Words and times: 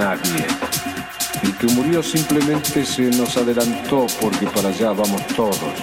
Nadie. 0.00 0.46
El 1.42 1.54
que 1.58 1.66
murió 1.68 2.02
simplemente 2.02 2.86
se 2.86 3.10
nos 3.10 3.36
adelantó 3.36 4.06
porque 4.20 4.46
para 4.46 4.70
allá 4.70 4.92
vamos 4.92 5.26
todos. 5.36 5.74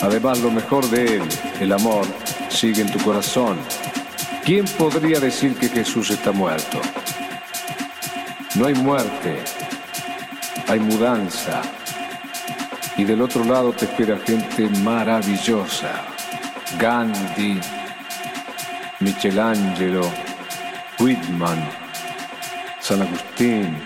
Además, 0.00 0.40
lo 0.40 0.50
mejor 0.50 0.88
de 0.90 1.16
él, 1.16 1.22
el 1.60 1.72
amor, 1.72 2.04
sigue 2.48 2.82
en 2.82 2.90
tu 2.90 2.98
corazón. 3.04 3.56
¿Quién 4.44 4.64
podría 4.76 5.20
decir 5.20 5.54
que 5.54 5.68
Jesús 5.68 6.10
está 6.10 6.32
muerto? 6.32 6.80
No 8.56 8.66
hay 8.66 8.74
muerte, 8.74 9.36
hay 10.66 10.80
mudanza. 10.80 11.62
Y 12.96 13.04
del 13.04 13.22
otro 13.22 13.44
lado 13.44 13.72
te 13.72 13.84
espera 13.84 14.18
gente 14.18 14.68
maravillosa. 14.80 15.92
Gandhi, 16.78 17.60
Michelangelo, 19.00 20.10
Whitman, 20.98 21.79
San 22.90 23.02
Agustín, 23.02 23.78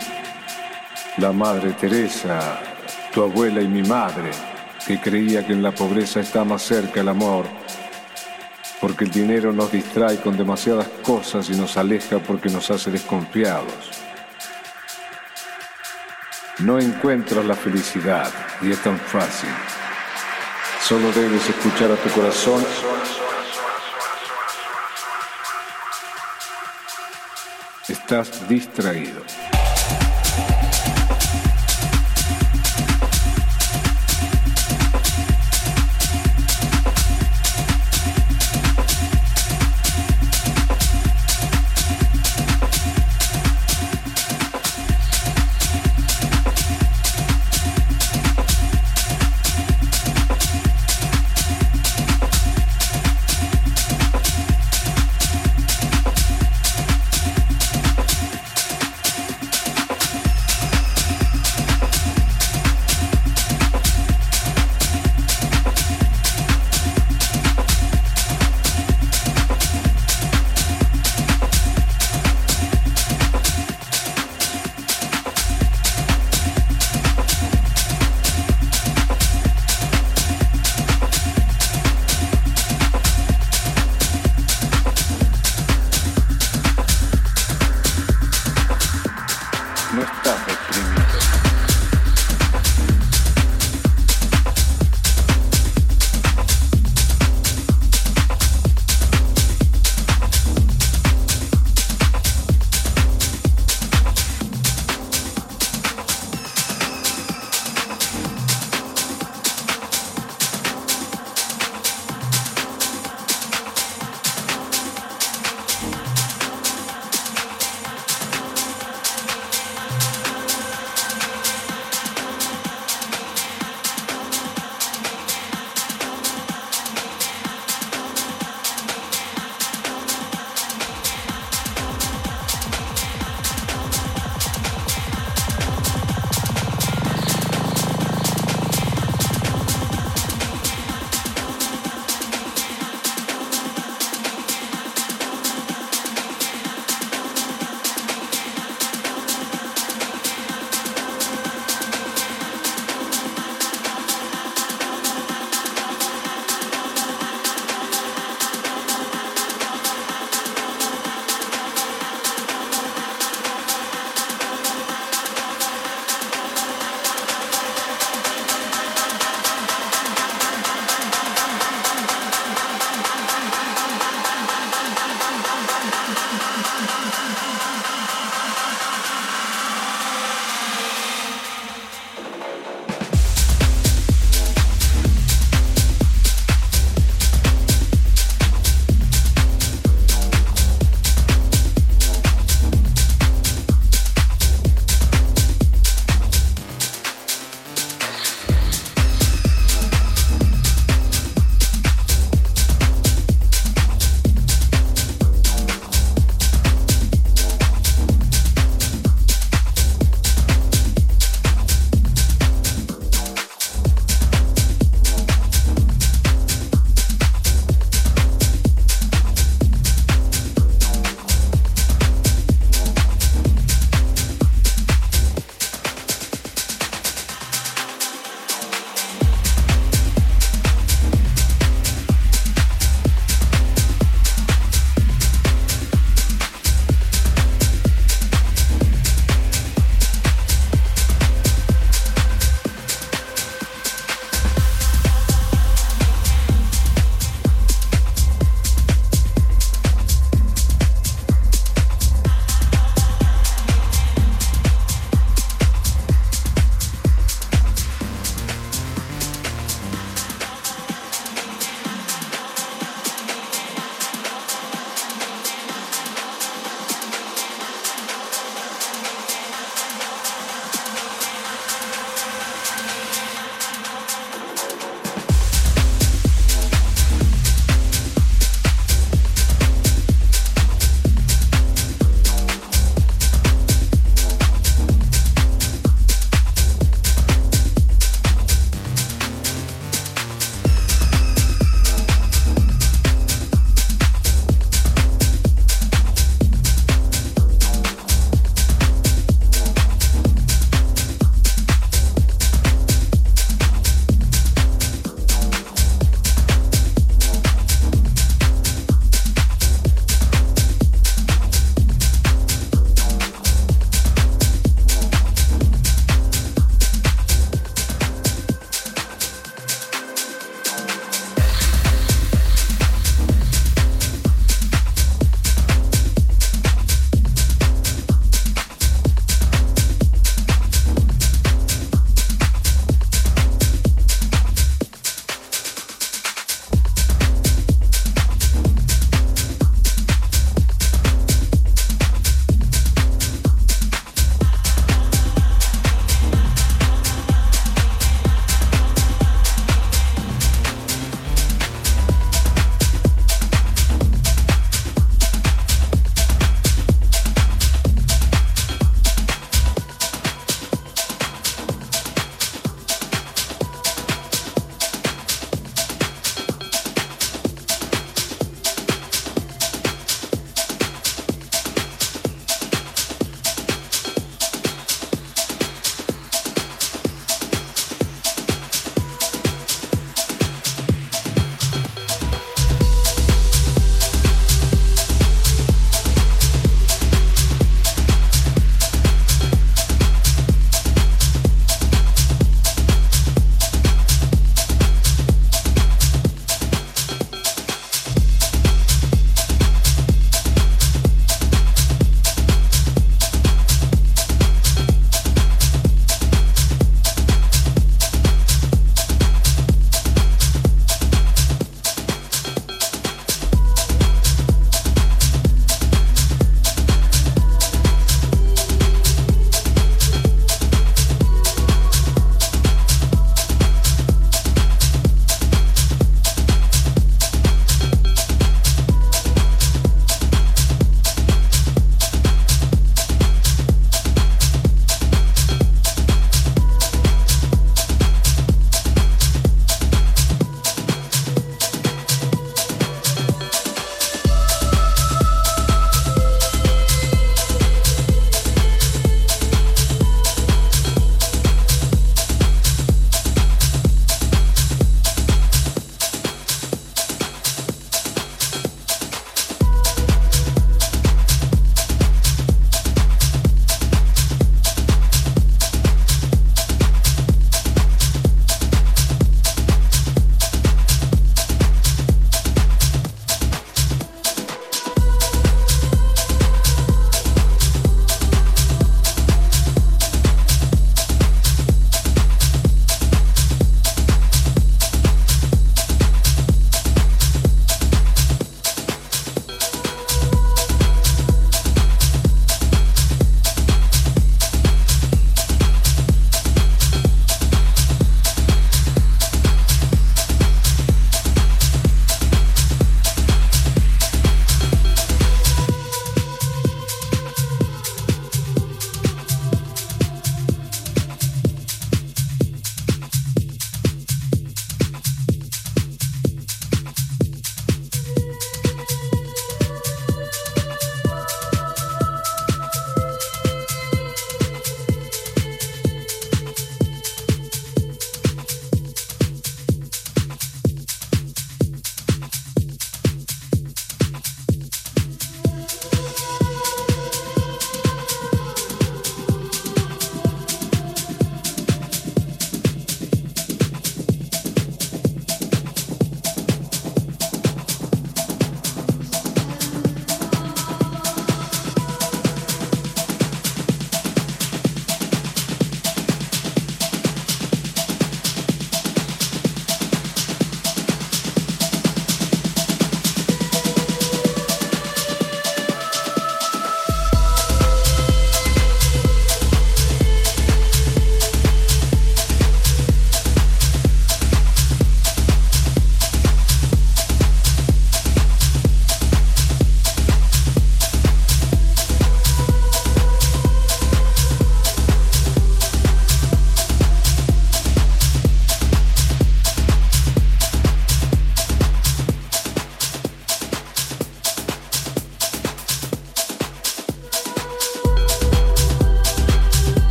la 1.18 1.30
Madre 1.30 1.72
Teresa, 1.72 2.58
tu 3.12 3.22
abuela 3.22 3.60
y 3.60 3.68
mi 3.68 3.82
madre, 3.82 4.30
que 4.86 4.98
creía 4.98 5.46
que 5.46 5.52
en 5.52 5.62
la 5.62 5.72
pobreza 5.72 6.20
está 6.20 6.42
más 6.42 6.62
cerca 6.62 7.02
el 7.02 7.10
amor, 7.10 7.44
porque 8.80 9.04
el 9.04 9.10
dinero 9.10 9.52
nos 9.52 9.70
distrae 9.70 10.22
con 10.22 10.38
demasiadas 10.38 10.88
cosas 11.02 11.50
y 11.50 11.52
nos 11.52 11.76
aleja 11.76 12.18
porque 12.18 12.48
nos 12.48 12.70
hace 12.70 12.90
desconfiados. 12.90 13.90
No 16.60 16.78
encuentras 16.78 17.44
la 17.44 17.56
felicidad 17.56 18.32
y 18.62 18.70
es 18.70 18.82
tan 18.82 18.98
fácil. 18.98 19.50
Solo 20.80 21.12
debes 21.12 21.46
escuchar 21.46 21.90
a 21.92 21.96
tu 21.96 22.08
corazón 22.08 22.64
Estás 28.14 28.48
distraído. 28.48 29.24